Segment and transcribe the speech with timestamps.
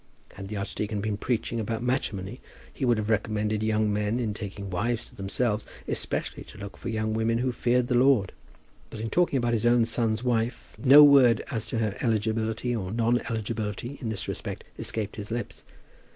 [0.33, 2.41] Had the archdeacon been preaching about matrimony,
[2.73, 6.89] he would have recommended young men, in taking wives to themselves, especially to look for
[6.89, 8.31] young women who feared the Lord.
[8.89, 12.91] But in talking about his own son's wife, no word as to her eligibility or
[12.91, 15.63] non eligibility in this respect escaped his lips.